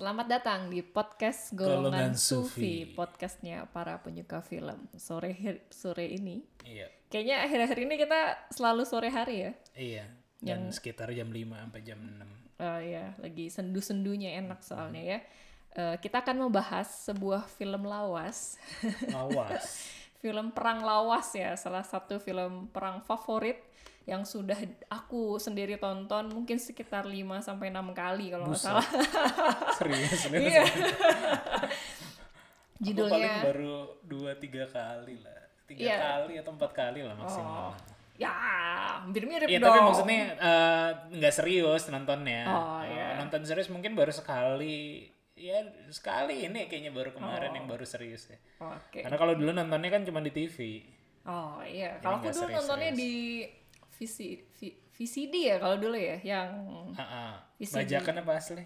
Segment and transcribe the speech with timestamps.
[0.00, 2.96] Selamat datang di podcast Golongan Golongan, Sufi, Sufi.
[2.96, 4.88] podcastnya para penyuka film.
[4.96, 5.36] Sore
[5.68, 6.88] sore ini, Iya.
[7.12, 9.52] kayaknya akhir-akhir ini kita selalu sore hari ya.
[9.76, 10.04] Iya.
[10.40, 12.32] Dan sekitar jam 5 sampai jam 6.
[12.56, 15.18] Eh, ya, lagi sendu-sendunya enak soalnya ya.
[15.76, 18.56] Eh, kita akan membahas sebuah film lawas,
[19.12, 19.84] Awas.
[20.20, 23.56] Film perang lawas ya, salah satu film perang favorit
[24.04, 24.56] yang sudah
[24.88, 28.84] aku sendiri tonton mungkin sekitar 5 sampai 6 kali kalau nggak salah.
[29.78, 30.64] Serius ini Iya.
[30.64, 30.72] Aku
[31.60, 31.72] paling
[32.80, 35.40] Judulnya baru 2 3 kali lah.
[35.68, 35.96] 3 Iya.
[36.00, 37.70] kali atau 4 kali lah maksimal.
[37.70, 37.74] Oh.
[38.16, 38.32] Ya,
[39.00, 39.68] hampir mirip Iya, dong.
[39.68, 42.42] tapi maksudnya eh, nggak serius nontonnya.
[42.46, 43.06] Oh, Eh, iya.
[43.16, 45.08] Nonton serius mungkin baru sekali.
[45.40, 45.58] Ya
[45.88, 47.56] sekali ini kayaknya baru kemarin Oh.
[47.56, 48.36] yang baru serius ya.
[48.60, 49.00] Oke.
[49.00, 50.84] Karena kalau dulu nontonnya kan cuma di TV.
[51.22, 52.60] Oh iya, kalau aku dulu serius-serius.
[52.60, 53.12] nontonnya di
[53.90, 54.18] VC,
[54.52, 56.48] V- VCD ya kalau dulu ya, yang
[56.92, 57.32] Heeh.
[57.56, 57.76] VCD.
[57.80, 58.64] Bajakan apa asli?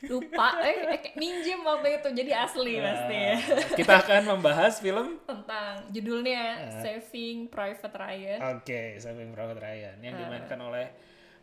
[0.00, 3.36] lupa eh, eh minjem waktu itu jadi asli pasti ya.
[3.76, 8.38] Kita akan membahas film Tentang judulnya Saving Private Ryan.
[8.56, 10.88] Oke, Saving Private Ryan yang dimainkan oleh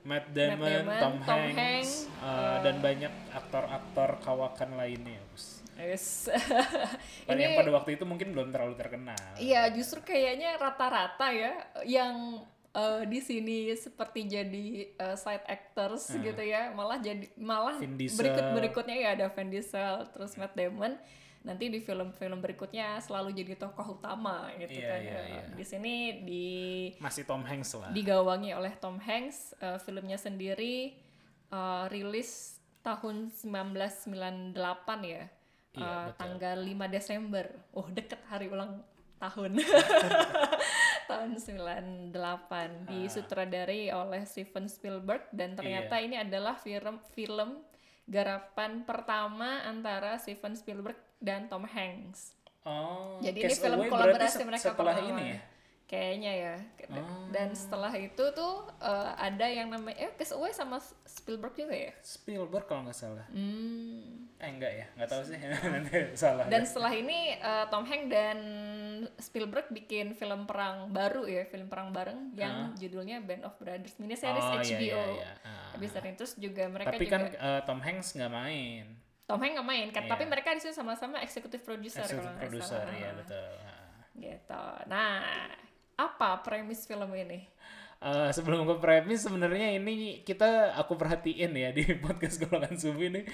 [0.05, 5.19] Matt Damon, Damon, Tom, Tom Hanks, Hanks, uh, dan banyak aktor-aktor kawakan lainnya.
[5.77, 6.25] Yes.
[7.29, 9.19] Pada yang Ini pada waktu itu mungkin belum terlalu terkenal.
[9.37, 11.53] iya justru kayaknya rata-rata ya
[11.85, 12.41] yang
[12.73, 18.97] eh, di sini seperti jadi eh, side actors gitu ya malah jadi malah berikut berikutnya
[18.97, 20.97] ya ada Vin Diesel terus Matt Damon
[21.47, 25.21] nanti di film-film berikutnya selalu jadi tokoh utama gitu Iya, kan ya.
[25.23, 25.43] iya.
[25.49, 26.45] di sini di
[26.97, 27.89] Masih Tom Hanks lah.
[27.89, 30.91] digawangi oleh Tom Hanks eh, filmnya sendiri
[31.47, 34.53] eh, rilis tahun 1998
[35.05, 35.23] ya
[35.71, 36.17] Iya, betul.
[36.17, 38.81] tanggal 5 Desember oh deket hari ulang
[39.15, 39.61] tahun
[41.09, 42.67] tahun 98 Ah.
[42.85, 46.03] disutradarai oleh Steven Spielberg dan ternyata Iya.
[46.03, 47.61] ini adalah film film
[48.03, 52.37] garapan pertama antara Steven Spielberg dan Tom Hanks
[52.67, 55.19] oh, jadi ini film Away kolaborasi mereka setelah pertama.
[55.19, 55.41] ini ya.
[55.87, 56.55] Kayaknya ya.
[56.91, 57.31] Oh.
[57.31, 61.95] Dan setelah itu tuh eh, ada yang namanya eh Kiss Away sama Spielberg juga ya.
[62.03, 63.23] Spielberg kalau nggak salah.
[63.31, 64.27] Hmm.
[64.35, 65.39] Eh enggak ya, nggak tahu sih.
[65.79, 66.51] Nanti salah.
[66.51, 68.39] Dan setelah ini eh, Tom Hanks dan
[69.15, 74.43] Spielberg bikin film perang baru ya, film perang bareng yang judulnya Band of Brothers miniseries
[74.43, 74.83] oh, iya, HBO.
[74.83, 75.31] iya, iya.
[75.47, 75.71] Ah.
[75.71, 79.06] Habis dari itu juga mereka Tapi juga kan eh, Tom Hanks nggak main.
[79.27, 80.11] Tom Hanks nggak main kan, Iya.
[80.15, 82.95] tapi mereka di situ sama-sama executive producer Executive kalau nggak producer salah.
[82.95, 83.43] ya betul.
[83.59, 83.91] Ah.
[84.15, 84.63] Gitu.
[84.87, 85.15] Nah,
[85.95, 87.43] apa premis film ini?
[87.97, 93.25] Eh, sebelum ke premis sebenarnya ini kita aku perhatiin ya di podcast golongan subuh ini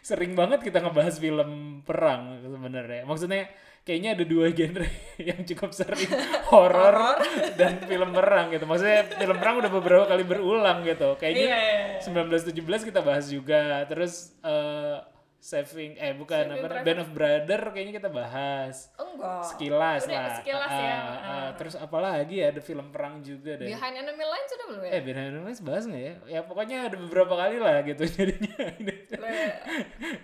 [0.00, 1.50] sering banget kita ngebahas film
[1.82, 3.48] perang sebenarnya maksudnya
[3.80, 4.84] kayaknya ada dua genre
[5.16, 6.04] yang cukup sering
[6.52, 7.16] horor
[7.56, 11.56] dan film perang gitu maksudnya film perang udah beberapa kali berulang gitu kayaknya
[11.96, 12.04] Iya.
[12.04, 12.60] 1917
[12.92, 15.00] kita bahas juga terus eh,
[15.40, 19.40] saving eh bukan Saving apa Private- Band of Brother kayaknya kita bahas Enggak.
[19.42, 20.92] sekilas Udah, lah sekilas Ah, ya.
[20.92, 21.48] ah, ah.
[21.56, 24.90] terus apalagi ya ada film perang juga deh Behind Enemy Lines sudah belum ya?
[24.90, 26.14] Eh, Behind Enemy Lines bahas nggak ya?
[26.28, 28.54] Ya pokoknya ada beberapa kali lah gitu jadinya.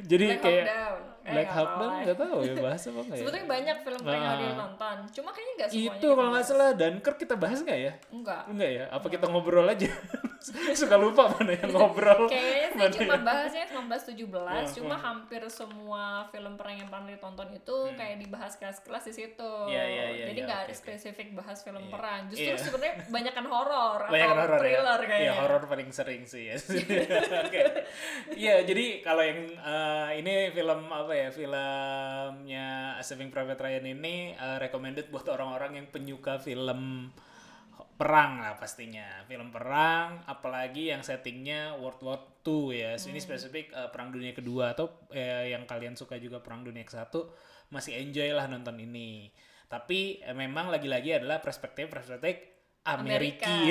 [0.03, 0.99] Jadi Black kayak Hawk Down.
[1.19, 3.21] Eh, Black Hawk Down nggak tahu ya bahas apa nggak ya?
[3.21, 4.97] Sebetulnya banyak film perang yang harus nonton.
[5.11, 5.97] Cuma kayaknya nggak semuanya.
[5.97, 7.93] Itu kalau nggak salah Dunkirk kita bahas nggak ya?
[8.11, 8.43] Enggak.
[8.47, 8.85] Enggak ya?
[8.91, 9.89] Apa kita ngobrol aja?
[10.73, 12.27] Suka lupa mana yang ngobrol.
[12.27, 15.01] Kayaknya sih cuma yang- bahasnya 1917, Wah, cuma wah.
[15.03, 19.43] hampir semua film perang yang pernah ditonton itu kayak dibahas kelas-kelas di situ.
[19.47, 19.69] Hmm.
[19.69, 20.79] Iya, iya, iya, Jadi iya, nggak ada oke.
[20.79, 21.93] spesifik bahas film Iya.
[21.93, 22.21] perang.
[22.27, 22.61] Justru Iya.
[22.61, 24.59] sebenarnya banyakan horor atau horor ya.
[24.59, 25.25] thriller kayaknya.
[25.27, 26.57] Iya, horor paling sering sih ya.
[27.43, 27.61] Oke.
[28.33, 31.29] Iya, jadi kalau yang eh, ini film apa ya?
[31.31, 32.69] Filmnya
[33.01, 37.11] Saving Private Ryan ini eh, recommended buat orang-orang yang penyuka film
[37.97, 39.25] perang lah pastinya.
[39.25, 42.95] Film perang apalagi yang settingnya World War II ya.
[43.01, 46.85] So, Ini spesifik eh, perang dunia kedua atau eh, yang kalian suka juga perang dunia
[46.85, 47.33] ke satu
[47.73, 49.33] masih enjoy lah nonton ini.
[49.67, 52.56] Tapi eh, memang lagi-lagi adalah perspektif perspektif
[52.87, 53.51] Amerika.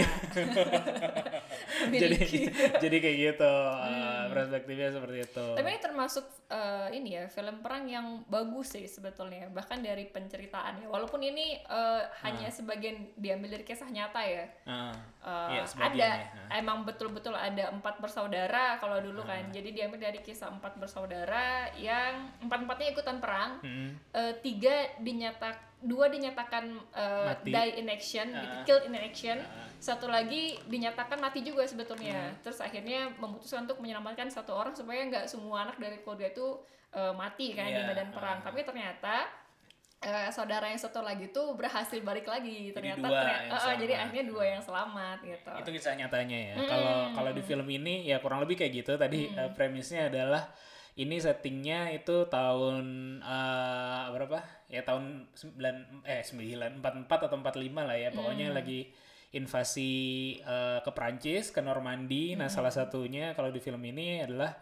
[1.91, 2.19] jadi
[2.83, 5.47] jadi kayak gitu uh, perspektifnya seperti itu.
[5.55, 10.91] Tapi ini termasuk eh, ini ya film perang yang bagus sih sebetulnya bahkan dari penceritaannya.
[10.91, 14.45] Walaupun ini eh, hanya sebagian diambil dari kisah nyata ya.
[14.67, 14.93] Ah,
[15.25, 16.29] Eh, iya, sebagian ada ya.
[16.53, 16.61] Ah.
[16.61, 19.49] emang betul-betul ada empat bersaudara kalau dulu kan.
[19.49, 23.57] Jadi diambil dari kisah empat bersaudara yang empat empatnya ikutan perang.
[23.65, 23.89] Mm.
[24.13, 26.65] Eh, tiga dinyatak dua dinyatakan
[27.25, 27.49] Mati.
[27.49, 28.63] die in action gitu Ah.
[28.63, 29.37] killed in action.
[29.77, 32.33] Satu lagi dinyatakan mati juga sebetulnya.
[32.41, 36.47] Terus akhirnya memutuskan untuk menyelamatkan satu orang supaya nggak semua anak dari keluarga itu
[36.91, 38.39] eh, mati kan di Iya, medan perang.
[38.39, 38.45] Ah.
[38.45, 39.27] tapi ternyata
[39.97, 42.71] eh, saudara yang satu lagi tuh berhasil balik lagi.
[42.71, 43.77] Ternyata dua ternyata- selamat.
[43.79, 45.51] jadi akhirnya dua yang selamat gitu.
[45.55, 46.55] Itu kisah nyatanya ya.
[46.63, 48.95] Kalau kalau di film ini ya kurang lebih kayak gitu.
[48.95, 50.49] Tadi eh, premisnya adalah
[50.95, 52.85] ini settingnya itu tahun
[53.19, 54.39] eh, berapa?
[54.71, 57.51] Ya tahun 9 eh 9 44 atau 45
[57.83, 58.09] lah ya.
[58.09, 58.89] Pokoknya lagi
[59.35, 59.91] invasi
[60.39, 62.39] eh, ke Prancis ke Normandi.
[62.39, 64.55] Nah salah satunya kalau di film ini adalah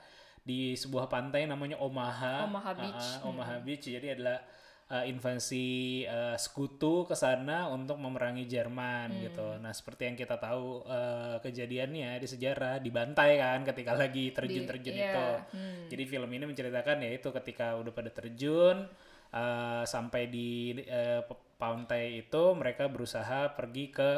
[0.43, 2.49] di sebuah pantai namanya Omaha.
[2.49, 3.07] Omaha Ah, Beach.
[3.21, 3.85] ah, Omaha Beach.
[3.85, 4.41] Jadi adalah
[4.89, 9.59] uh, invasi uh, sekutu ke sana untuk memerangi Jerman gitu.
[9.61, 15.11] Nah, seperti yang kita tahu uh, kejadiannya di sejarah dibantai kan ketika lagi terjun-terjun iya,
[15.13, 15.27] itu.
[15.55, 15.81] hmm.
[15.93, 18.89] Jadi film ini menceritakan ya itu ketika udah pada terjun
[19.31, 21.23] uh, sampai di uh,
[21.55, 24.11] pantai itu mereka berusaha pergi ke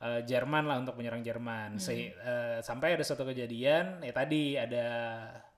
[0.00, 1.76] uh, Jerman lah untuk menyerang Jerman.
[1.76, 4.86] Se- uh, sampai ada suatu kejadian ya tadi ada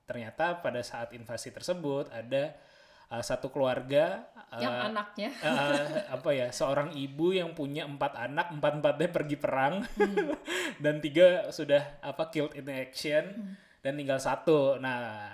[0.08, 2.56] ternyata pada saat invasi tersebut ada
[3.12, 5.30] uh, satu keluarga uh, yang anaknya.
[5.40, 9.84] eh, apa ya seorang ibu yang punya empat anak empat empatnya pergi perang
[10.84, 14.76] dan tiga sudah apa killed in action dan tinggal satu.
[14.80, 15.28] Nah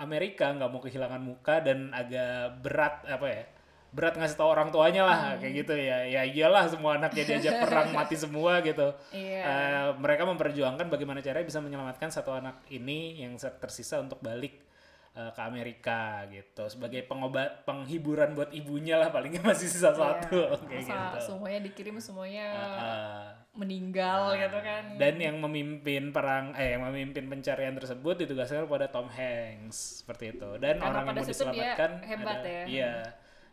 [0.00, 3.44] Amerika nggak mau kehilangan muka dan agak berat apa ya
[3.90, 6.06] berat ngasih tahu orang tuanya lah kayak gitu ya.
[6.06, 8.94] Ya iyalah semua anaknya diajak perang mati semua gitu.
[9.10, 9.42] Iya.
[9.42, 14.69] Eh, mereka memperjuangkan bagaimana caranya bisa menyelamatkan satu anak ini yang tersisa untuk balik
[15.12, 16.64] eh, ke Amerika gitu.
[16.66, 20.54] Sebagai pengobat penghiburan buat ibunya lah palingnya masih sisa satu.
[20.68, 21.18] Kayak Masa gitu.
[21.28, 24.94] semuanya dikirim semuanya Eh, meninggal gitu kan.
[24.94, 30.50] dan yang memimpin perang eh yang memimpin pencarian tersebut ditugaskan kepada Tom Hanks seperti itu.
[30.56, 32.64] Dan Karena orang yang pada mau diselamatkan hebat ada- ya.
[32.66, 32.94] iya.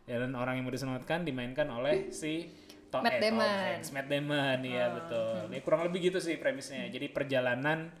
[0.04, 2.48] Ya, dan orang yang mau diselamatkan dimainkan oleh si
[2.88, 3.44] Tom, Matt eh, Tom Damon.
[3.44, 5.52] Hanks, Matt Damon iya betul.
[5.52, 6.88] ya, kurang lebih gitu sih premisnya.
[6.88, 7.92] Jadi perjalanan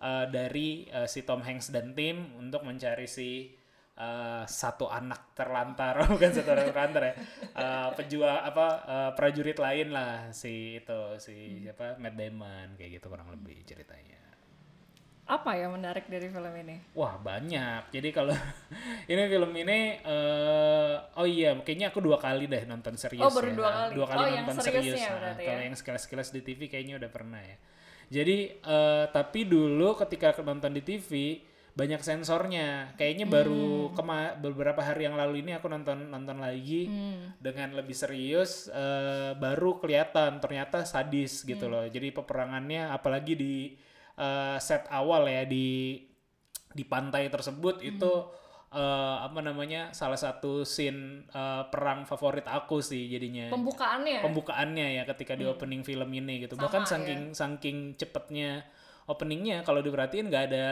[0.00, 3.52] eh, dari eh, si Tom Hanks dan tim untuk mencari si
[3.96, 7.14] eh, satu anak terlantar bukan satu anak terlantar ya
[7.50, 13.06] Eh, pejuang apa eh, prajurit lain lah si itu si siapa Matt Damon kayak gitu
[13.12, 14.16] kurang lebih ceritanya
[15.30, 17.94] apa yang menarik dari film ini Wah banyak.
[17.94, 18.34] Jadi kalau
[19.12, 23.22] ini film ini, eh oh iya, kayaknya aku dua kali deh nonton serius.
[23.22, 23.54] Oh, baru ya.
[23.54, 23.92] dua kali.
[23.94, 25.06] Dua kali Oh, yang nonton seriusnya serius.
[25.06, 25.66] Nah, berarti kalau ya.
[25.70, 27.56] yang sekilas-sekilas di TV kayaknya udah pernah ya.
[28.10, 31.10] Jadi eh tapi dulu ketika nonton di TV
[31.70, 32.92] banyak sensornya.
[32.98, 33.34] Kayaknya Hmm.
[33.38, 37.38] baru kema beberapa hari yang lalu ini aku nonton nonton lagi Hmm.
[37.38, 38.66] dengan lebih serius.
[38.66, 41.72] eh, baru kelihatan ternyata sadis gitu Hmm.
[41.72, 41.84] loh.
[41.86, 43.54] Jadi peperangannya apalagi di
[44.20, 45.96] eh, set awal ya di
[46.70, 48.12] di pantai tersebut itu
[48.70, 53.50] eh, apa namanya salah satu scene eh, perang favorit aku sih jadinya.
[53.50, 54.22] Pembukaannya?
[54.22, 56.54] Pembukaannya ya ketika di opening film ini gitu.
[56.54, 56.90] Sama bahkan ya.
[56.94, 58.62] saking saking cepetnya
[59.10, 60.66] openingnya kalau diperhatiin nggak ada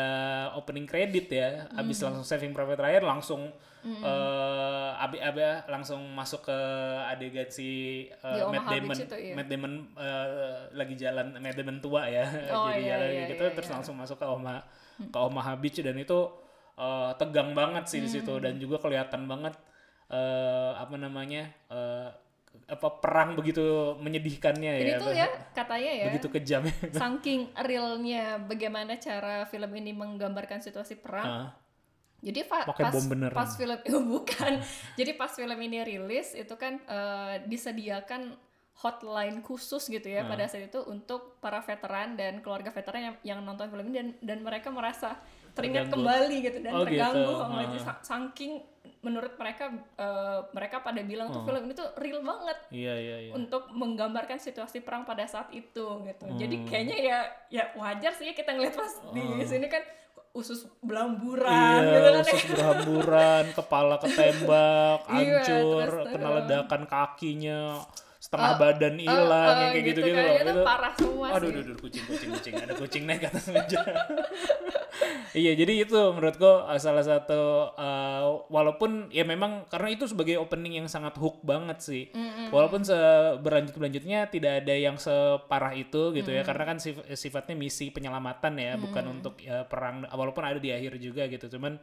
[0.54, 1.66] opening credit ya.
[1.74, 3.50] Abis langsung Saving Private Ryan langsung
[3.88, 6.58] eh abi abi langsung masuk ke
[7.08, 8.96] adegan si Di Matt Damon.
[8.98, 9.34] itu, iya.
[9.34, 12.26] Matt Damon eh, lagi jalan Matt Damon tua ya.
[12.54, 13.74] Oh, jadi iya, jalan iya, gitu iya, terus iya.
[13.78, 14.60] langsung masuk ke Omaha
[14.98, 16.18] ke Omaha Beach dan itu
[16.78, 18.40] eh, tegang banget sih di situ Hmm.
[18.40, 19.58] dan juga kelihatan banget
[20.08, 22.08] eh, apa namanya eh,
[22.64, 23.60] apa perang begitu
[23.98, 29.68] menyedihkannya ini ya tuh ya katanya ya begitu kejam ya saking realnya bagaimana cara film
[29.74, 31.48] ini menggambarkan situasi perang Ah,
[32.18, 33.30] Jadi fa- pas bom beneran.
[33.32, 33.78] pas film
[34.10, 34.58] bukan.
[34.96, 38.34] Jadi pas film ini rilis itu kan eh, disediakan
[38.76, 40.30] hotline khusus gitu ya Hmm.
[40.32, 44.08] pada saat itu untuk para veteran dan keluarga veteran yang, yang nonton film ini dan
[44.20, 45.14] dan mereka merasa
[45.58, 45.94] teringat Terganggu.
[45.98, 47.42] kembali gitu dan Oh, terganggu gitu.
[47.42, 47.82] sama itu Ah.
[47.82, 48.52] Sa- saking
[48.98, 49.64] menurut mereka
[49.96, 51.44] eh, mereka pada bilang tuh Oh.
[51.44, 55.86] film ini tuh real banget iya iya iya untuk menggambarkan situasi perang pada saat itu
[56.00, 56.24] gitu.
[56.24, 56.34] Hmm.
[56.36, 57.18] Jadi kayaknya ya
[57.48, 59.82] ya wajar sih ya kita ngeliat pas di sini kan
[60.30, 61.80] usus belamburan Oh.
[61.80, 62.22] Iya, gitu kan ya.
[62.22, 67.62] usus berhamburan, kepala ketembak, Iya, hancur, terus, kena uh, ledakan kakinya,
[68.28, 70.20] setengah Uh, badan hilang, Uh, uh, yang kayak gitu-gitu kan.
[70.20, 70.36] loh.
[70.36, 71.48] Itu Itu- parah semua Aduh, sih.
[71.48, 73.80] aduh, aduh, kucing, kucing, kucing, ada kucing naik atas meja.
[75.32, 77.40] iya, jadi itu menurutku salah satu
[77.72, 82.04] uh, walaupun ya memang karena itu sebagai opening yang sangat hook banget sih.
[82.48, 87.88] Walaupun seberlanjut berlanjutnya tidak ada yang separah itu gitu ya, karena kan sif- sifatnya misi
[87.88, 90.04] penyelamatan ya, bukan untuk ya, perang.
[90.04, 91.80] Walaupun ada di akhir juga gitu, cuman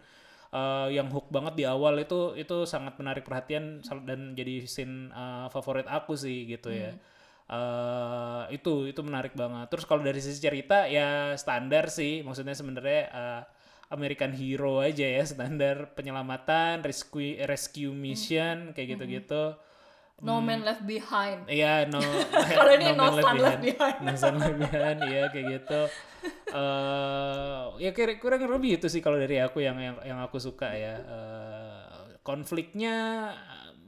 [0.56, 5.52] uh, yang hook banget di awal itu itu sangat menarik perhatian dan jadi scene uh,
[5.52, 6.96] favorit aku sih gitu ya.
[7.46, 9.70] Eh, itu itu menarik banget.
[9.70, 13.42] Terus kalau dari sisi cerita ya standar sih, maksudnya sebenarnya eh,
[13.94, 19.54] American Hero aja ya standar penyelamatan, rescue rescue mission kayak gitu-gitu.
[20.24, 21.44] No man left behind.
[21.44, 22.00] Iya, no.
[22.32, 24.00] Kalau ini no man son left behind.
[24.00, 25.82] No son left behind, iya kayak gitu.
[26.56, 30.72] eh ya kira kurang lebih itu sih kalau dari aku yang yang yang aku suka
[30.72, 30.96] ya.
[31.04, 31.86] Eh,
[32.26, 32.96] konfliknya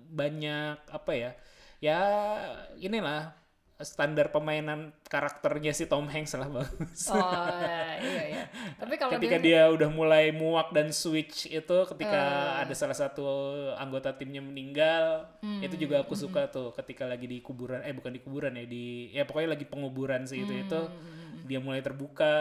[0.07, 1.31] banyak apa ya
[1.83, 2.00] ya
[2.79, 3.33] inilah
[3.77, 7.13] standar pemainan karakternya si Tom Hanks lah bagus.
[7.13, 7.45] Oh
[8.01, 8.43] iya iya.
[8.81, 12.21] Tapi kalau ketika dia, udah mulai muak dan switch itu ketika
[12.65, 13.29] ada salah satu
[13.77, 15.29] anggota timnya meninggal,
[15.62, 19.13] itu juga aku suka tuh ketika lagi di kuburan eh bukan di kuburan ya di
[19.13, 20.81] ya pokoknya lagi penguburan sih itu itu
[21.47, 22.35] dia mulai terbuka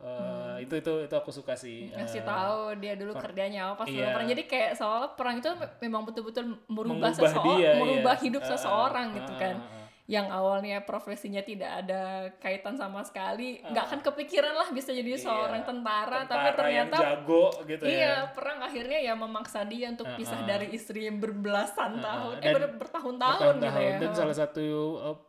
[0.00, 1.92] uh, itu itu itu aku suka sih.
[1.92, 4.16] ngasih uh, tahu dia dulu kerjanya apa iya.
[4.16, 4.26] perang.
[4.32, 5.50] Jadi kayak soalnya perang itu
[5.84, 8.24] memang betul-betul merubah, Mengubah seseorang, dia, merubah iya.
[8.24, 9.56] hidup Uh, seseorang uh, gitu uh, kan.
[9.60, 9.86] uh, uh.
[10.08, 13.88] Yang awalnya profesinya tidak ada kaitan sama sekali, nggak Uh.
[13.92, 17.92] akan kepikiran lah bisa jadi seorang tentara, tapi Tentara yang ternyata jago gitu ya.
[17.92, 22.52] Iya, perang akhirnya ya memaksa dia untuk pisah dari istri yang berbelasan tahun, eh dan
[22.56, 23.84] ber- bertahun-tahun gitu bertahun-tahun.
[23.84, 24.00] ya.
[24.00, 24.64] Dan salah satu
[24.96, 25.27] uh, uh,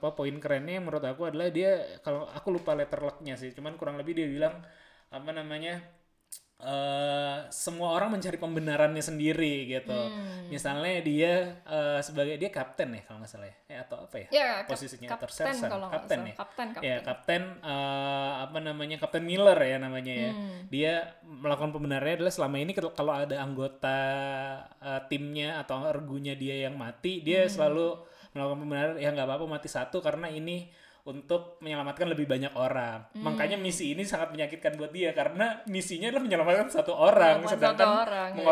[0.00, 4.00] apa poin kerennya menurut aku adalah dia kalau aku lupa letter lucknya sih, cuman kurang
[4.00, 4.64] lebih dia bilang
[5.12, 5.84] apa namanya
[6.60, 9.96] eh semua orang mencari pembenarannya sendiri gitu.
[9.96, 10.52] Hmm.
[10.52, 11.32] Misalnya dia
[11.64, 14.28] eh, sebagai dia kapten ya kalau nggak salah ya, Eh, atau apa ya?
[14.28, 15.68] Ya, kap- posisinya kapten Tersersan.
[15.72, 16.34] kalau nggak kapten ya.
[16.36, 16.84] Kapten, kapten.
[16.84, 20.30] Ya kapten eh, apa namanya kapten Miller ya namanya ya.
[20.36, 20.58] Hmm.
[20.68, 20.92] Dia
[21.24, 23.98] melakukan pembenarannya adalah selama ini kalau- ada anggota
[24.84, 27.52] eh, timnya atau ergunya dia yang mati, dia Hmm.
[27.56, 30.70] selalu melakukan pembenaran ya nggak apa-apa mati satu karena ini
[31.08, 33.08] untuk menyelamatkan lebih banyak orang.
[33.16, 33.24] Hmm.
[33.24, 37.88] Makanya misi ini sangat menyakitkan buat dia karena misinya adalah menyelamatkan satu orang, Menyelamatkan sedangkan
[37.88, 38.44] satu orang, ya.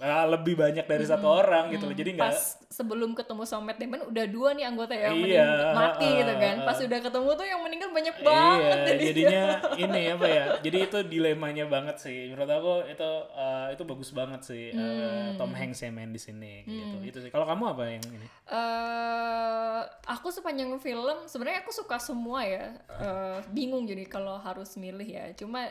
[0.00, 1.92] Ah, lebih banyak dari satu orang gitu loh.
[1.92, 5.74] Jadi nggak Pas sebelum ketemu sama Matt Damon udah dua nih anggota yang Iya, mening-
[5.74, 6.56] mati uh, gitu kan.
[6.56, 8.60] uh, Pas udah ketemu tuh yang meninggal banyak banget.
[8.60, 9.02] Iya, jadi.
[9.04, 9.42] jadinya
[9.84, 10.44] ini apa ya?
[10.60, 12.28] Jadi itu dilemanya banget sih.
[12.28, 15.36] Menurut aku itu uh, itu bagus banget sih uh, Hmm.
[15.36, 16.96] Tom Hanks yang main di sini gitu.
[17.02, 17.28] Itu sih.
[17.28, 18.26] Kalau kamu apa yang ini?
[18.48, 22.72] eh aku sepanjang film sebenarnya aku suka semua ya.
[22.90, 25.30] Eh, bingung jadi kalau harus milih ya.
[25.32, 25.68] Cuma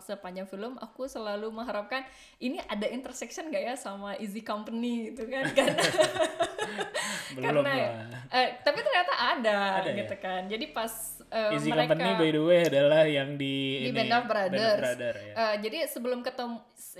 [0.00, 2.02] sepanjang film aku selalu mengharapkan
[2.38, 5.44] ini ada intersection gak ya sama Easy Company gitu kan.
[5.54, 5.82] Karena
[7.54, 7.90] Belum karena lah.
[8.34, 9.94] eh, tapi ternyata ada, Ada ya?
[10.02, 10.40] gitu kan.
[10.44, 10.90] Jadi pas
[11.28, 14.76] eh, Easy mereka Company by the way adalah yang di, di ini, Band of Brothers.
[14.76, 15.32] Brother, ya.
[15.34, 16.56] Eh, jadi sebelum ketemu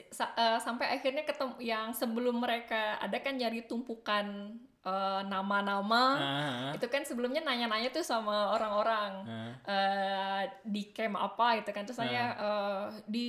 [0.08, 4.56] sa- eh, sampai akhirnya ketemu yang sebelum mereka ada kan nyari tumpukan
[4.88, 6.04] eh, nama-nama.
[6.16, 9.52] Ah, Itu kan sebelumnya nanya-nanya tuh sama orang-orang ah.
[9.68, 11.84] eh, di camp apa gitu kan.
[11.84, 13.28] Terus nanya eh, di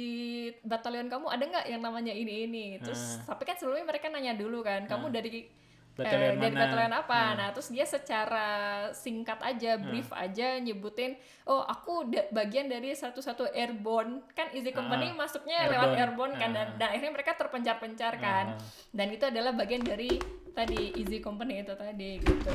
[0.63, 4.63] batalion kamu ada nggak yang namanya ini ini terus tapi kan sebelumnya mereka nanya dulu
[4.63, 5.47] kan kamu dari
[5.99, 6.61] Batalion eh, dari mana?
[6.61, 7.19] batalion apa?
[7.33, 8.47] Nah terus dia secara
[8.91, 11.13] singkat aja brief aja nyebutin
[11.43, 14.23] oh aku da- bagian dari satu-satu airborne.
[14.31, 15.99] Kan Easy Company masuknya lewat Airborne.
[15.99, 16.75] airborne kan dan, Ah.
[16.77, 18.45] dan akhirnya mereka terpencar-pencar kan.
[18.89, 20.15] Dan itu adalah bagian dari
[20.51, 22.53] tadi Easy Company itu tadi gitu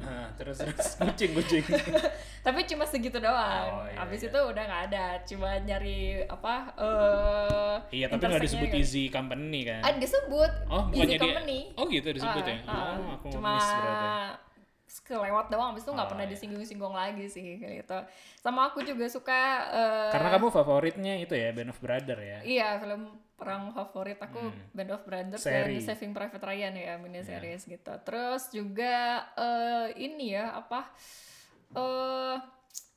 [0.00, 1.64] Nah, terus terus kucing kucing.
[2.46, 4.28] tapi cuma segitu doang Oh, iya, habis iya.
[4.28, 9.60] itu udah nggak ada cuma nyari apa eh iya, tapi nggak disebut intersectnya Easy Company
[9.62, 9.80] kan.
[9.82, 11.22] ah disebut Oh, Easy bukannya dia.
[11.22, 12.56] Company Oh, gitu disebut Ah, ya.
[12.64, 12.74] ah.
[12.90, 14.08] Oh, aku cuma miss berarti.
[15.00, 16.32] Kelewat doang habis itu nggak Oh, pernah iya.
[16.32, 17.98] disinggung-singgung lagi sih gitu
[18.36, 22.38] sama aku juga suka eh, Karena kamu favoritnya itu ya Band of Brother ya.
[22.42, 25.46] iya film perang favorit aku Band of Brothers Hmm.
[25.46, 25.74] Seri.
[25.74, 25.80] Iya.
[25.80, 28.96] dan Saving Private Ryan ya mini series gitu terus juga
[29.32, 30.90] eh, ini ya apa
[31.70, 32.36] eh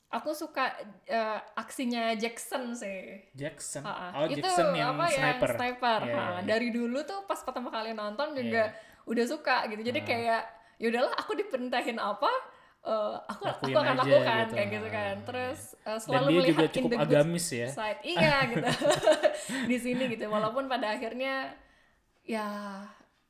[0.09, 0.69] aku suka
[1.05, 3.81] eh, aksinya Jackson sih Jackson.
[3.81, 4.11] Ah, ah.
[4.15, 5.47] Oh, itu Jackson yang apa sniper.
[5.47, 5.99] yang sniper.
[5.99, 6.41] Iya, Ha, iya, iya.
[6.43, 8.69] Dari dulu tuh pas pertama kali nonton juga
[9.05, 9.81] udah suka gitu.
[9.83, 10.43] Jadi kayak
[10.83, 12.27] ya udahlah aku diperintahin apa
[12.83, 14.53] eh, aku aku Lakuin akan aja lakukan gitu.
[14.53, 15.15] kayak gitu kan.
[15.15, 17.67] Ah, Terus eh, Dan selalu dia melihat juga in cukup the good agamis ya.
[17.69, 18.01] side.
[18.03, 18.67] Iya gitu.
[19.65, 20.23] Di sini gitu.
[20.27, 21.33] Walaupun pada akhirnya
[22.21, 22.47] ya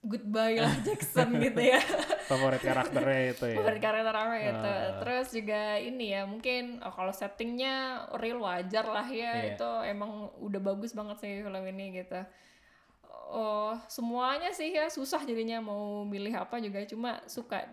[0.01, 1.79] goodbye lah Jackson gitu ya.
[2.25, 3.57] Favorit karakternya itu ya.
[3.57, 4.67] Favorit karakter apa itu.
[4.67, 4.85] Ah.
[4.99, 7.73] Terus juga ini ya mungkin oh, kalau settingnya
[8.17, 9.53] real wajar lah ya Iya.
[9.53, 12.19] itu emang udah bagus banget sih film ini gitu.
[13.25, 17.63] Oh semuanya sih ya susah jadinya mau milih apa juga cuma suka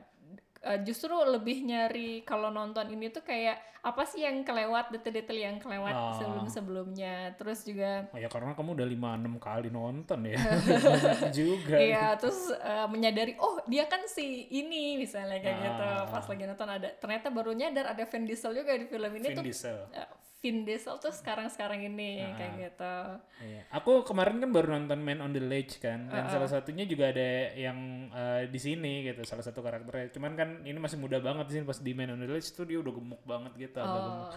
[0.61, 5.57] Eh, justru lebih nyari kalau nonton ini tuh kayak apa sih yang kelewat detail-detail yang
[5.57, 6.13] kelewat Oh.
[6.13, 10.37] sebelum-sebelumnya terus juga Oh ya karena kamu udah 5-6 kali nonton ya.
[11.33, 11.77] Juga.
[11.77, 15.65] Iya, terus eh, menyadari oh dia kan si ini misalnya kayak Ah.
[15.65, 15.85] gitu.
[16.13, 19.37] Pas lagi nonton ada ternyata baru nyadar ada Vin Diesel juga di film ini Vin
[19.37, 19.45] tuh.
[19.49, 19.79] Diesel.
[19.91, 20.09] eh,
[20.41, 22.33] Vin Diesel tuh sekarang-sekarang ini Ah.
[22.33, 22.97] kayak gitu.
[23.45, 23.63] Iya.
[23.77, 27.53] Aku kemarin kan baru nonton Man on the Ledge kan, dan salah satunya juga ada
[27.53, 27.77] yang
[28.09, 30.09] eh, di sini gitu, salah satu karakternya.
[30.09, 32.81] Cuman kan ini masih muda banget sini pas di Man on the Ledge tuh dia
[32.81, 34.25] udah gemuk banget gitu, agak gemuk.
[34.25, 34.33] Oh.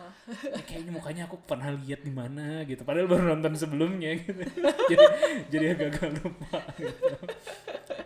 [0.60, 4.44] Eh, kayaknya mukanya aku pernah lihat di mana gitu, padahal baru nonton sebelumnya gitu.
[4.92, 5.06] jadi
[5.48, 7.16] jadi agak-agak lupa gitu.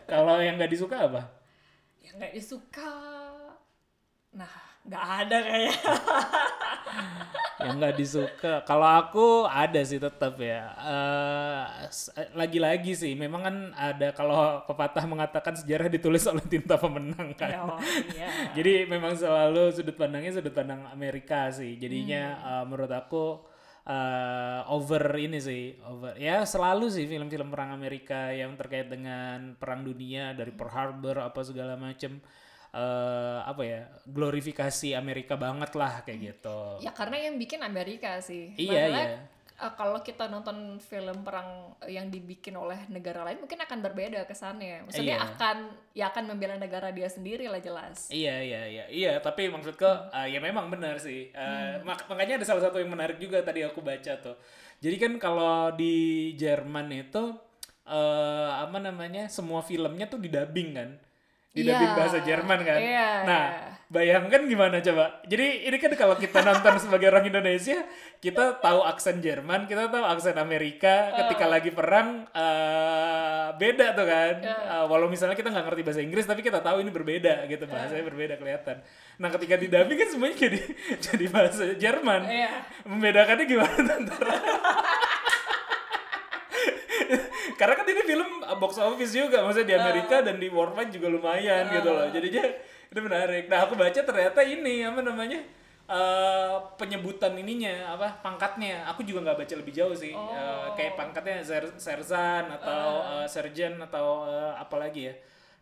[0.05, 1.21] Kalau yang nggak disuka apa?
[2.05, 2.93] Yang nggak disuka.
[4.37, 4.53] Nah,
[4.85, 5.75] nggak ada kayak.
[7.57, 8.53] yang nggak disuka.
[8.63, 10.77] Kalau aku ada sih tetap ya.
[10.77, 11.63] Eh,
[12.37, 17.49] lagi-lagi sih, memang kan ada kalau pepatah mengatakan sejarah ditulis oleh tinta pemenang kan.
[17.65, 17.81] Oh,
[18.13, 18.29] iya.
[18.57, 21.81] Jadi memang selalu sudut pandangnya sudut pandang Amerika sih.
[21.81, 23.41] Jadinya eh, menurut aku
[23.89, 29.81] eh, over ini sih, over ya selalu sih film-film perang Amerika yang terkait dengan perang
[29.81, 32.21] dunia dari Pearl Harbor apa segala macem
[32.77, 36.59] eh apa ya glorifikasi Amerika banget lah kayak gitu.
[36.85, 38.53] Ya karena yang bikin Amerika sih.
[38.53, 39.17] Iya, Masalah, iya.
[39.57, 44.85] eh, kalau kita nonton film perang yang dibikin oleh negara lain mungkin akan berbeda kesannya.
[44.85, 45.25] Maksudnya Iya.
[45.25, 45.57] akan
[45.91, 48.13] ya akan membela negara dia sendiri lah jelas.
[48.13, 49.81] Iya iya iya iya tapi maksudku
[50.13, 53.65] uh, ya memang benar sih Uh, mak- makanya ada salah satu yang menarik juga tadi
[53.65, 54.37] aku baca tuh
[54.77, 57.33] jadi kan kalau di Jerman itu
[57.85, 60.89] uh, apa namanya semua filmnya tuh didubbing kan
[61.57, 62.79] didubbing Iya, bahasa Jerman kan?
[62.79, 63.69] Iya, nah iya.
[63.89, 65.25] bayangkan gimana coba?
[65.25, 67.81] Jadi ini kan kalau kita nonton sebagai orang Indonesia
[68.21, 71.09] kita tahu aksen Jerman kita tahu aksen Amerika.
[71.17, 74.35] Ketika lagi perang uh, beda tuh kan.
[74.45, 78.05] Uh, walau misalnya kita nggak ngerti bahasa Inggris tapi kita tahu ini berbeda gitu bahasanya
[78.05, 78.85] berbeda kelihatan.
[79.17, 80.61] Nah ketika didubbing kan semuanya jadi
[81.09, 82.21] jadi bahasa Jerman.
[82.29, 82.53] Iya.
[82.85, 84.35] membedakannya gimana antara
[87.57, 88.29] karena kan ini film
[88.61, 92.07] box office juga maksudnya di Amerika dan di worldwide juga lumayan gitu loh.
[92.07, 92.43] Jadinya
[92.87, 93.49] itu menarik.
[93.49, 95.39] Nah aku baca ternyata ini apa namanya
[95.87, 98.87] eh, penyebutan ininya apa pangkatnya.
[98.93, 100.13] Aku juga nggak baca lebih jauh sih.
[100.13, 105.15] Eh, kayak pangkatnya ser- serzan atau eh, sergeant atau eh, apa lagi ya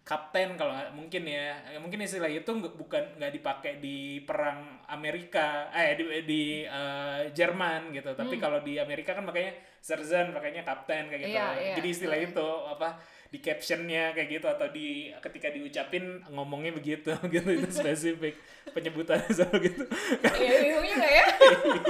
[0.06, 1.58] kapten kalau nggak mungkin ya.
[1.66, 7.34] Ya, mungkin istilah itu nggak- bukan nggak dipakai di perang Amerika eh di, di eh,
[7.34, 8.14] Jerman gitu.
[8.14, 11.34] Tapi kalau di Amerika kan makanya sergeant pakainya kapten kayak gitu.
[11.34, 11.74] Iya, iya.
[11.82, 17.50] jadi istilah itu apa di captionnya kayak gitu atau di ketika diucapin ngomongnya begitu gitu
[17.52, 18.38] itu spesifik
[18.72, 19.84] penyebutannya selalu gitu.
[20.22, 21.26] Iya, bingung juga ya.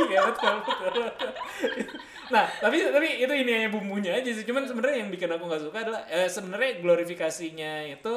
[0.07, 1.05] iya betul betul
[2.33, 4.45] nah tapi tapi itu ini hanya bumbunya aja sih.
[4.45, 8.13] Cuman sebenarnya yang bikin aku nggak suka adalah eh, sebenarnya glorifikasinya itu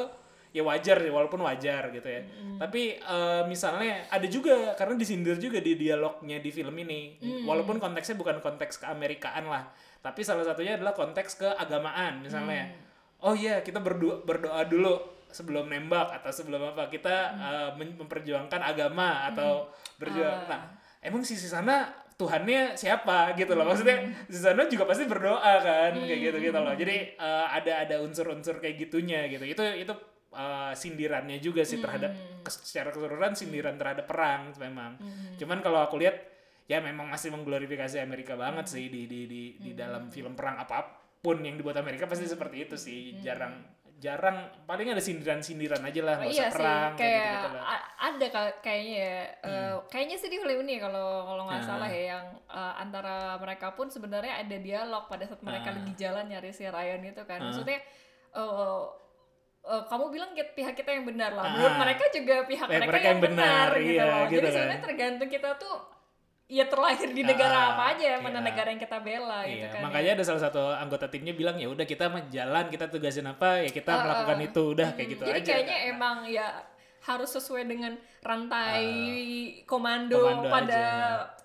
[0.49, 2.21] ya wajar walaupun wajar gitu ya.
[2.57, 7.21] Tapi eh, misalnya ada juga karena disindir juga di dialognya di film ini.
[7.45, 12.71] Walaupun konteksnya bukan konteks keamerikaan lah tapi salah satunya adalah konteks keagamaan misalnya.
[13.19, 14.95] Oh iya kita berdoa berdoa dulu
[15.27, 16.87] sebelum nembak atau sebelum apa.
[16.87, 19.67] Kita eh, men- memperjuangkan agama atau
[19.99, 20.47] berjuang.
[20.47, 20.71] Nah
[21.03, 23.63] emang sisi sana Tuhannya siapa gitu loh.
[23.63, 26.75] Maksudnya di sana juga pasti berdoa kan kayak gitu gitu loh.
[26.75, 29.47] Jadi eh, ada ada unsur-unsur kayak gitunya gitu.
[29.47, 29.93] Itu itu
[30.35, 32.11] eh, sindirannya juga sih terhadap
[32.43, 34.99] kes- secara keseluruhan sindiran terhadap perang memang.
[35.39, 36.19] Cuman kalau aku lihat
[36.67, 40.99] ya memang masih mengglorifikasi Amerika banget sih di di di di dalam film perang apa
[41.19, 43.15] pun yang dibuat Amerika pasti seperti itu sih.
[43.23, 47.49] Jarang jarang paling ada sindiran-sindiran aja lah nggak iya usah sih, perang kayak kayak gitu-gitu
[47.51, 47.63] lah.
[47.67, 51.67] a- ada ka- kayaknya ya, eh, kayaknya sih di film ini kalau kalau nggak Ah.
[51.67, 56.25] salah ya yang eh, antara mereka pun sebenarnya ada dialog pada saat mereka lagi jalan
[56.25, 57.79] nyari si Ryan itu kan, maksudnya
[58.31, 58.83] eh,
[59.61, 63.03] eh, kamu bilang kita, pihak kita yang benar lah, menurut mereka juga pihak mereka, mereka
[63.03, 64.23] yang yang benar, benar, gitu iya, loh.
[64.23, 64.53] gitu Jadi kan.
[64.55, 65.75] sebenarnya tergantung kita tuh
[66.49, 68.41] ya terlahir di negara Ah, apa aja, mana iya.
[68.43, 69.81] negara yang kita bela gitu Iya, kan.
[69.85, 73.61] makanya ada salah satu anggota timnya bilang ya udah kita mah jalan, kita tugasin apa
[73.61, 75.51] ya kita melakukan itu udah kayak gitu Ah, Jadi aja.
[75.53, 76.47] kayaknya emang ya
[76.99, 78.83] harus sesuai dengan rantai
[79.63, 80.91] komando, Ah, komando pada aja.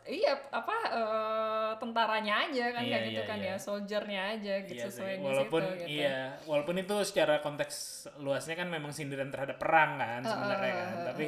[0.05, 3.49] iya apa eh, tentaranya aja kan Iya, kayak gitu iya, kan iya.
[3.51, 5.17] ya soldiernya aja gitu Iya sesuai sih.
[5.17, 5.89] di walaupun situ gitu.
[5.95, 7.75] iya, walaupun itu secara konteks
[8.19, 10.89] luasnya kan memang sindiran terhadap perang kan sebenarnya kan.
[11.09, 11.27] Tapi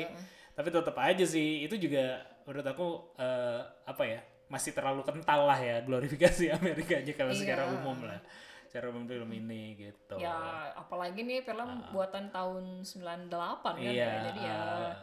[0.53, 4.21] tapi tetap aja sih itu juga menurut aku eh, apa ya?
[4.47, 7.83] masih terlalu kental lah ya glorifikasi Amerika aja kalau secara Iya.
[7.83, 8.23] umum lah.
[8.71, 10.15] Secara umum film ini gitu.
[10.23, 13.75] Ya apalagi nih film buatan tahun 98 kan.
[13.83, 14.11] Iya, ya.
[14.31, 14.95] Jadi ya ah.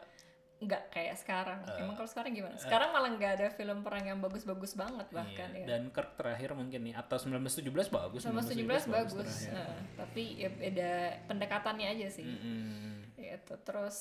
[0.64, 1.60] nggak kayak sekarang.
[1.76, 2.56] Emang kalau sekarang gimana?
[2.56, 5.66] Sekarang malah nggak ada film perang yang bagus-bagus banget Iya, bahkan ya.
[5.68, 8.24] Dan Kirk terakhir mungkin nih atau 1917 bagus.
[8.24, 9.52] 1917 bagus, terakhir.
[9.60, 10.92] Nah, tapi ya beda
[11.28, 12.24] pendekatannya aja sih.
[12.24, 13.12] Mm-mm.
[13.20, 13.54] Gitu.
[13.68, 13.98] Terus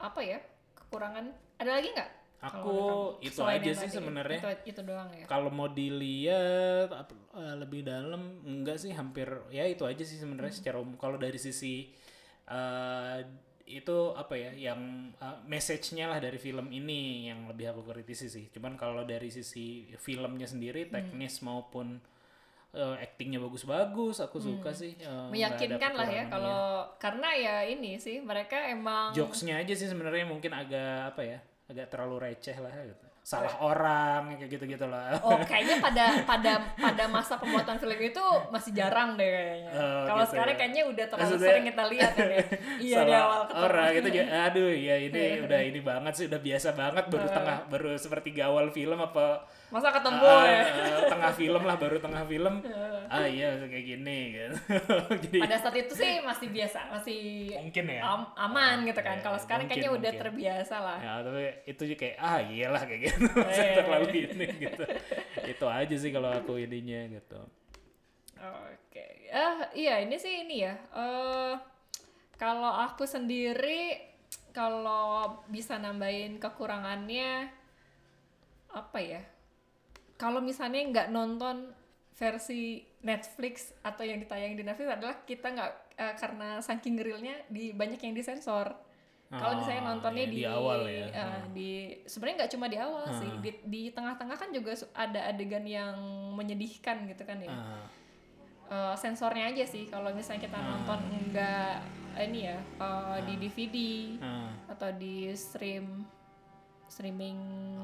[0.00, 0.40] apa ya?
[0.88, 1.24] Kekurangan
[1.60, 2.10] ada lagi nggak?
[2.38, 2.72] Aku
[3.18, 4.38] itu aja sih sebenarnya.
[4.38, 5.26] Itu, itu doang ya.
[5.26, 6.88] Kalau mau dilihat
[7.34, 10.60] eh, lebih dalam enggak sih hampir ya itu aja sih sebenarnya Hmm.
[10.62, 11.90] secara umum kalau dari sisi
[12.46, 13.18] eh,
[13.68, 14.80] itu apa ya yang
[15.12, 18.48] eh, message-nya lah dari film ini yang lebih aku kritisi sih.
[18.48, 20.94] Cuman kalau dari sisi filmnya sendiri Hmm.
[20.94, 21.98] teknis maupun
[22.70, 24.92] eh, actingnya bagus-bagus aku suka sih.
[24.92, 25.32] eh, nggak ada Hmm.
[25.32, 26.60] Meyakinkan lah ya kalau
[26.96, 31.88] karena ya ini sih mereka emang jokesnya aja sih sebenarnya mungkin agak apa ya agak
[31.88, 35.12] terlalu receh lah gitu salah orang kayak gitu-gitu lah.
[35.20, 39.70] Oh, kayaknya pada pada pada masa pembuatan film itu masih jarang deh kayaknya.
[39.70, 40.58] Oh, Kalau gitu sekarang ya.
[40.58, 42.44] kayaknya udah terlalu Maksudnya- sering kita lihat kan ya.
[42.88, 43.60] Iya di awal ketemu.
[43.60, 47.90] orang gitu aduh ya ini udah ini banget sih udah biasa banget baru tengah baru
[47.94, 50.64] sepertiga awal film apa Masa ketemu ah, ya.
[50.64, 52.64] ah, tengah film lah baru tengah film
[53.04, 54.56] ah iya kayak gini gitu
[55.20, 57.20] jadi Pada saat itu sih masih biasa, masih
[57.52, 59.20] mungkin ya am- aman gitu kan.
[59.20, 60.22] Kalau sekarang mungkin, kayaknya udah mungkin.
[60.24, 60.98] terbiasa lah.
[60.98, 63.78] ya tapi itu juga kayak ah iyalah kayak gitu Maksudnya Iya.
[63.82, 64.84] terlalu ini gitu
[65.48, 67.40] itu aja sih kalau aku ininya gitu
[68.38, 69.02] Oke,
[69.34, 70.78] ah iya ini sih ini ya.
[70.94, 71.54] eh
[72.38, 73.98] kalau aku sendiri
[74.54, 77.50] kalau bisa nambahin kekurangannya
[78.70, 79.22] apa ya?
[80.14, 81.74] Kalau misalnya nggak nonton
[82.14, 87.74] versi Netflix atau yang ditayang di Netflix adalah kita nggak eh, karena saking realnya di
[87.74, 88.70] banyak yang disensor.
[89.30, 91.06] Kalau misalnya Ah, nontonnya iya, di, di awal ya.
[91.06, 91.42] eh, Ah.
[91.50, 91.70] di
[92.02, 95.96] sebenarnya nggak cuma di awal sih, di di tengah-tengah kan juga ada adegan yang
[96.32, 97.48] menyedihkan gitu kan ya.
[97.48, 97.84] Ah,
[98.68, 101.80] Eh, sensornya aja sih kalau misalnya kita nonton enggak
[102.18, 103.76] ini ya eh, di DVD
[104.18, 104.48] ah.
[104.68, 106.04] atau di stream
[106.86, 107.36] streaming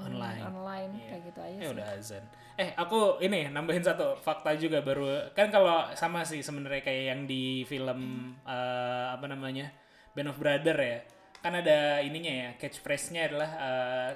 [0.03, 0.41] Online.
[0.43, 1.07] online Iya.
[1.07, 1.73] kayak gitu aja Ya sih.
[1.73, 2.25] udah azan.
[2.55, 7.21] Eh aku ini nambahin satu fakta juga baru kan kalau sama sih sebenarnya kayak yang
[7.25, 8.01] di film
[8.43, 9.69] eh, apa namanya
[10.13, 10.99] Band of Brother ya
[11.45, 14.11] kan ada ininya ya catchphrase-nya adalah eh,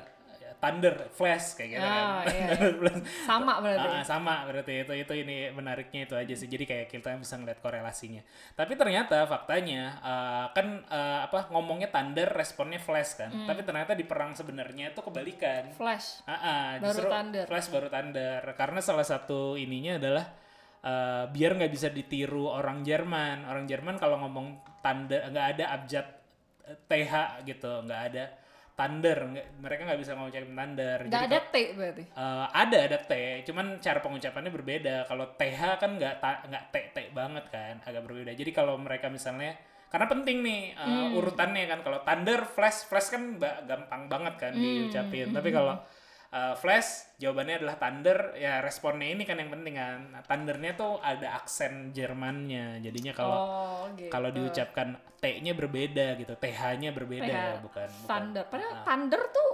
[0.59, 2.35] Thunder, Flash kayak gitu Ah, kan.
[2.35, 2.99] iya, Flash.
[3.23, 3.87] Sama berarti.
[3.87, 7.63] Ah, sama berarti itu itu ini menariknya itu aja sih jadi kayak kita bisa ngeliat
[7.63, 13.47] korelasinya tapi ternyata faktanya eh, kan eh, apa ngomongnya thunder responnya flash kan Hmm.
[13.47, 16.25] tapi ternyata di perang sebenarnya itu kebalikan Flash.
[16.25, 17.45] Ah, ah, Baru thunder.
[17.47, 20.27] Flash baru thunder karena salah satu ininya adalah
[20.81, 26.18] eh, biar nggak bisa ditiru orang Jerman orang Jerman kalau ngomong thunder nggak ada abjad
[26.87, 28.25] th gitu nggak ada
[28.79, 32.05] thunder nggak- mereka nggak bisa ngucapin thunder Nggak ada T berarti.
[32.07, 34.97] Eh, ada ada T, cuman cara pengucapannya berbeda.
[35.05, 38.31] Kalau TH kan nggak nggak T T banget kan, agak berbeda.
[38.33, 41.81] Jadi kalau mereka misalnya karena penting nih uh, urutannya kan.
[41.83, 45.33] Kalau Thunder, Flash, Flash kan gampang banget kan diucapin.
[45.33, 45.75] Tapi kalau
[46.33, 49.99] uh, Flash jawabannya adalah Thunder, ya responnya ini kan yang penting kan.
[50.13, 52.81] Nah, Thundernya tuh ada aksen Jermannya.
[52.85, 54.11] Jadinya kalau oh, gitu.
[54.13, 57.35] kalau diucapkan T-nya berbeda gitu, TH-nya berbeda TH.
[57.35, 58.07] ya, bukan bukan.
[58.07, 58.45] Thunder.
[58.47, 59.51] Padahal Thunder tuh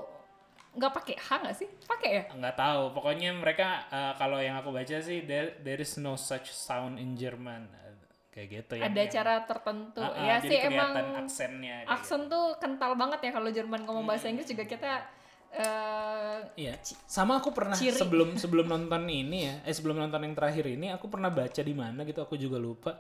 [0.75, 1.69] nggak pakai H nggak sih?
[1.87, 2.23] Pakai ya?
[2.35, 6.51] nggak tahu pokoknya mereka eh, kalau yang aku baca sih there, there is no such
[6.51, 7.71] sound in German
[8.35, 10.03] kayak gitu ya ada cara tertentu.
[10.03, 14.51] Ah, ya sih emang aksennya aksen tuh kental banget ya kalau Jerman ngomong bahasa Inggris
[14.51, 15.07] juga kita
[15.55, 16.67] eh gitu.
[16.67, 16.75] iya
[17.07, 17.95] sama aku pernah Ciri.
[17.95, 21.75] sebelum sebelum nonton ini ya eh sebelum nonton yang terakhir ini aku pernah baca di
[21.75, 22.93] mana gitu aku juga lupa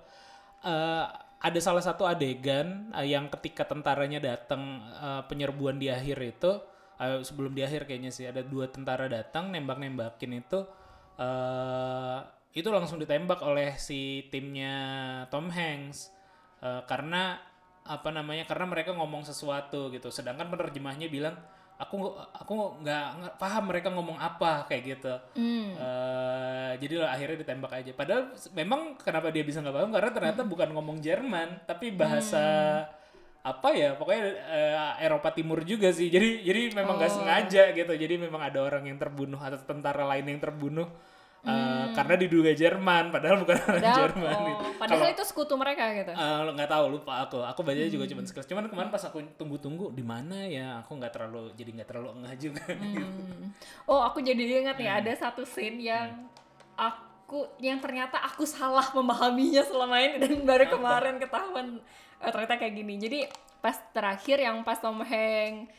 [0.64, 1.06] Eh,
[1.44, 6.56] ada salah satu adegan eh, yang ketika tentaranya datang eh, penyerbuan di akhir itu
[6.96, 10.64] eh, sebelum di akhir kayaknya sih ada dua tentara datang nembak-nembakin itu
[11.20, 12.20] eh
[12.56, 14.72] itu langsung ditembak oleh si timnya
[15.28, 16.14] Tom Hanks
[16.64, 17.36] Eh, karena
[17.84, 21.36] apa namanya karena mereka ngomong sesuatu gitu sedangkan penerjemahnya bilang
[21.74, 22.54] aku aku
[22.86, 25.14] nggak paham mereka ngomong apa kayak gitu.
[25.34, 25.74] Hmm.
[25.74, 27.90] Eh, jadi lah akhirnya ditembak aja.
[27.92, 29.90] Padahal memang kenapa dia bisa nggak paham?
[29.90, 32.44] Karena ternyata bukan ngomong Jerman tapi bahasa
[33.44, 36.08] apa ya pokoknya eh, Eropa Timur juga sih.
[36.08, 37.92] Jadi jadi memang nggak sengaja gitu.
[37.92, 40.86] Jadi memang ada orang yang terbunuh atau tentara lain yang terbunuh
[41.44, 44.64] eh, karena diduga Jerman padahal bukan orang Padahal, Jerman oh, gitu.
[44.80, 46.10] padahal itu sekutu mereka gitu.
[46.10, 48.12] Eh, nggak tahu lupa aku aku bacanya juga Hmm.
[48.16, 51.88] cuma sekilas cuman kemarin pas aku tunggu-tunggu di mana ya aku nggak terlalu jadi nggak
[51.88, 53.52] terlalu engah juga Hmm.
[53.84, 55.00] Oh, aku jadi ingat nih Hmm.
[55.00, 56.26] ada satu scene yang
[56.74, 61.78] aku yang ternyata aku salah memahaminya selama ini dan baru kemarin ketahuan
[62.18, 62.94] eh, ternyata kayak gini.
[62.96, 63.18] Jadi
[63.60, 65.72] pas terakhir yang pas Tom Hanks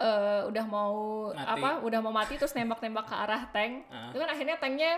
[0.00, 0.94] eh, udah mau
[1.30, 1.44] Mati.
[1.46, 1.70] apa?
[1.80, 3.84] Udah mau mati terus nembak-nembak ke arah tank.
[3.86, 4.08] Ah.
[4.08, 4.92] Itu kan akhirnya tanknya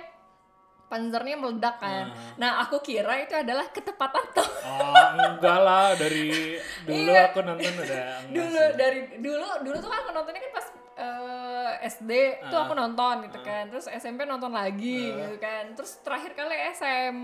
[0.85, 2.07] panzernya meledak kan.
[2.07, 2.37] Ah.
[2.37, 4.95] Nah, aku kira itu adalah ketepatan Tom oh
[5.27, 6.55] enggak lah dari
[6.87, 7.29] dulu Iya.
[7.29, 8.05] aku nonton udah
[8.37, 8.77] dulu sih.
[8.77, 12.11] dari dulu dulu tuh kan aku nontonnya kan pas eh, SD
[12.45, 12.63] tuh Ah.
[12.63, 17.17] aku nonton gitu kan terus SMP nonton lagi gitu kan terus terakhir kali SM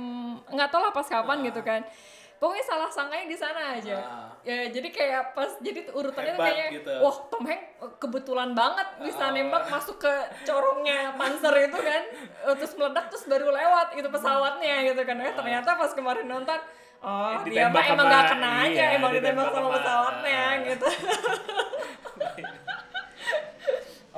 [0.48, 1.84] nggak tahu lah pas kapan gitu kan
[2.38, 4.30] pokoknya salah sangkanya di sana aja Ah.
[4.40, 6.92] ya jadi kayak pas jadi urutannya tuh Hebat kayak gitu.
[6.98, 10.12] wah Tom Hanks eh, kebetulan banget bisa nembak masuk ke
[10.44, 12.02] corongnya Panzer itu kan
[12.40, 16.58] Eh, terus meledak terus baru lewat gitu pesawatnya gitu kan eh ternyata pas kemarin nonton
[16.98, 20.34] Oh, dia mah emang sama- gak kena aja, iya, emang ditembak ditembak sama sama- pesawatnya
[20.40, 20.52] ah.
[20.64, 20.86] gitu.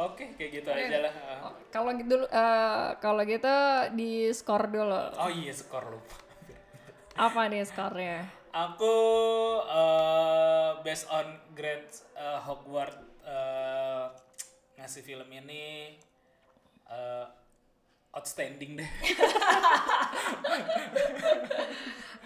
[0.01, 1.13] oke kayak gitu aja lah
[1.69, 3.55] Kalau gitu eh, kalau gitu
[3.93, 4.97] di skor dulu.
[5.13, 6.17] oh iya skor lupa
[7.21, 8.25] Apa nih skornya?
[8.51, 8.97] aku
[9.63, 11.23] eh, based on
[11.55, 14.05] grade eh, Hogwarts eh,
[14.75, 15.95] ngasih film ini
[16.89, 17.27] eh,
[18.11, 18.91] outstanding deh.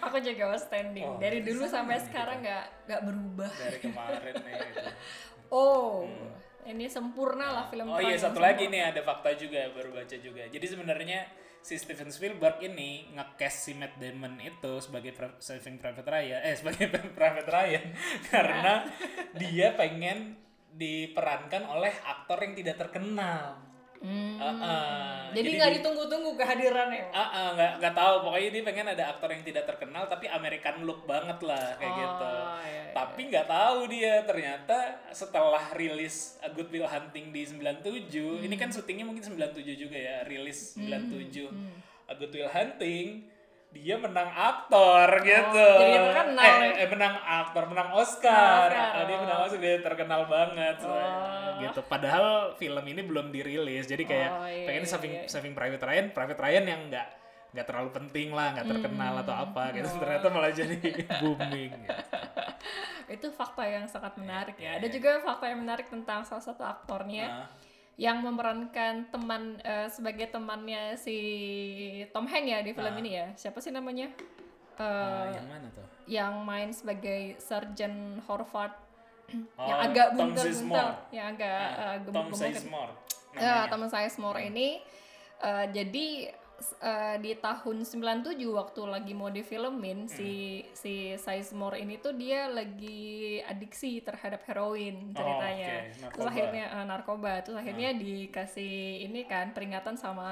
[0.04, 1.04] Aku juga outstanding.
[1.04, 2.06] Oh, Dari dulu sampai gitu.
[2.08, 3.50] sekarang nggak nggak berubah.
[3.50, 4.90] dari kemarin nih gitu.
[5.54, 6.08] Oh,
[6.66, 8.74] ini sempurna lah film Oh iya satu lagi sempurna.
[8.74, 10.42] nih ada fakta juga baru baca juga.
[10.48, 11.20] Jadi sebenarnya
[11.64, 16.54] si Steven Spielberg ini nge-cast si Matt Damon itu sebagai Pri- Saving Private Ryan eh
[16.60, 17.84] sebagai Private Ryan
[18.28, 18.84] karena
[19.32, 20.36] dia pengen
[20.76, 23.73] diperankan oleh aktor yang tidak terkenal.
[24.04, 24.36] Hmm.
[24.36, 25.32] Uh-uh.
[25.32, 27.04] Jadi Jadi nggak di- ditunggu-tunggu kehadirannya.
[27.08, 30.84] Ah, ah, nggak nggak tahu pokoknya dia pengen ada aktor yang tidak terkenal tapi American
[30.84, 32.28] look banget lah kayak Oh, gitu.
[32.28, 32.82] iya, iya.
[32.92, 34.78] Tapi nggak tahu dia ternyata
[35.10, 40.22] setelah rilis A Good Will Hunting di 97, ini kan syutingnya mungkin 97 juga ya,
[40.22, 41.48] rilis 97.
[42.04, 43.24] A Good Will Hunting
[43.74, 45.66] dia menang aktor gitu.
[45.66, 46.70] Oh, jadi terkenal Eh, ya?
[46.78, 48.70] eh, menang aktor, menang Oscar.
[48.70, 49.20] Oscar, Ah, dia oh.
[49.20, 50.76] menang Oscar, dia terkenal banget.
[50.80, 51.58] Oh.
[51.58, 51.80] Gitu.
[51.84, 53.84] Padahal film ini belum dirilis.
[53.84, 55.22] Jadi kayak Oh, iya, pengen iya, Saving, iya.
[55.26, 57.06] Saving Private Ryan, Private Ryan yang nggak
[57.50, 59.22] nggak terlalu penting lah, nggak terkenal Hmm.
[59.22, 59.86] atau apa gitu.
[59.86, 59.98] Oh.
[60.00, 60.78] Ternyata malah jadi
[61.20, 61.70] booming.
[61.76, 61.98] Gitu.
[63.06, 64.78] Itu fakta yang sangat menarik Iya, ya.
[64.80, 67.46] Ada juga fakta yang menarik tentang salah satu aktornya Nah,
[67.96, 71.16] yang memerankan teman eh, sebagai temannya si
[72.10, 72.98] Tom Hanks ya di film Ah.
[72.98, 73.26] ini ya.
[73.34, 74.10] Siapa sih namanya?
[74.74, 75.86] Eh, ah, yang mana tuh?
[76.04, 78.74] yang main sebagai Sergeant Horvath
[79.56, 80.94] Oh, yang agak buntel-buntel, Sizemore.
[81.10, 82.38] yang agak Ah, eh, Tom gemuk-gemuk.
[82.50, 82.92] Sizemore.
[83.34, 84.82] Ya, teman saya Smore ini
[85.40, 86.06] eh, jadi
[86.80, 93.38] eh, di tahun 97 waktu lagi mau difilmin si si Sizemore ini tuh dia lagi
[93.44, 95.74] adiksi terhadap heroin ceritanya.
[95.84, 95.90] oke.
[95.90, 96.30] Terus Narkoba.
[96.30, 97.32] akhirnya eh, narkoba.
[97.44, 98.74] Terus akhirnya dikasih
[99.08, 100.28] ini kan peringatan sama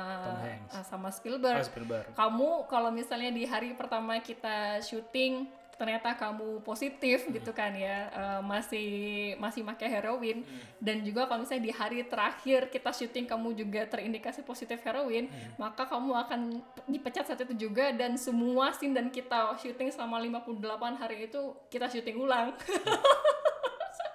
[0.46, 1.60] eh, sama Spielberg.
[1.60, 2.06] Oh, Spielberg.
[2.14, 8.40] Kamu kalau misalnya di hari pertama kita syuting ternyata kamu positif gitu kan ya eh,
[8.40, 8.90] masih
[9.36, 10.46] masih pakai heroin.
[10.78, 15.84] Dan juga kalau misalnya di hari terakhir kita syuting kamu juga terindikasi positif heroin maka
[15.84, 16.40] kamu akan
[16.86, 17.90] dipecat saat itu juga.
[17.90, 22.54] Dan semua scene dan kita syuting selama 58 hari itu kita syuting ulang.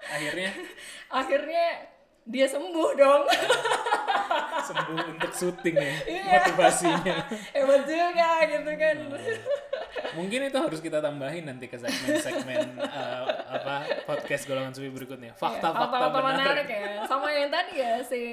[0.08, 0.52] Akhirnya?
[1.12, 1.66] Akhirnya
[2.24, 3.24] dia sembuh dong.
[4.68, 6.24] Sembuh untuk syuting ya Iya.
[6.28, 7.16] motivasinya.
[7.56, 8.98] hebat juga gitu kan
[10.18, 15.32] Mungkin itu harus kita tambahin nanti ke segmen-segmen eh, apa podcast golongan suwi berikutnya.
[15.34, 16.66] Fakta-fakta Fakta-fakta menarik.
[16.66, 18.24] menarik ya sama yang tadi ya si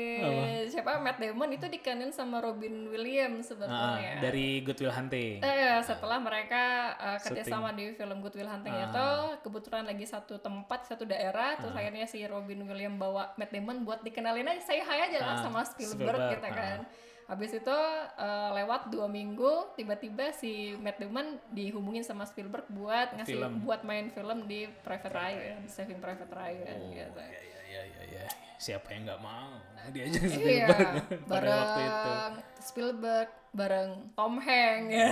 [0.66, 5.38] siapa Matt Damon itu dikanin sama Robin Williams Ah, sebetulnya dari Good Will Hunting.
[5.38, 6.62] Eh, setelah mereka
[6.97, 8.85] uh, kerjasama di film Good Will Hunting Ah.
[8.85, 9.07] itu
[9.42, 14.01] kebetulan lagi satu tempat satu daerah terus akhirnya si Robin Williams bawa Matt Damon buat
[14.01, 16.55] dikenalin aja saya hai aja lah Ah, sama Spielberg, Spielberg, gitu ah.
[16.55, 16.79] kan
[17.24, 17.72] habis itu
[18.14, 23.64] uh, lewat dua minggu tiba-tiba si Matt Damon dihubungin sama Spielberg buat ngasih Film.
[23.64, 28.02] buat main film di Private Ryan Saving Private Ryan Oh, gitu ya, ya, ya, ya,
[28.20, 28.26] ya.
[28.54, 29.56] Siapa yang nggak mau
[29.88, 30.94] diajak Iya, Spielberg
[31.32, 31.92] pada waktu itu.
[31.92, 35.08] bareng Spielberg, bareng Tom Hanks ya.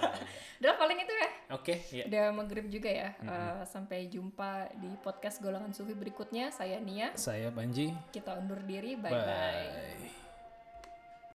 [0.62, 1.30] Udah paling itu ya.
[1.52, 2.04] Oke, ya.
[2.06, 3.10] Udah maghrib juga ya.
[3.18, 6.54] Eh, sampai jumpa di podcast Golongan Sufi berikutnya.
[6.54, 7.10] Saya Nia.
[7.18, 7.90] Saya Banji.
[8.14, 8.94] Kita undur diri.
[8.94, 9.26] Bye bye.
[9.26, 10.21] Bye.